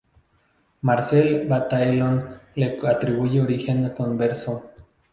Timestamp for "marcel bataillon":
0.81-2.23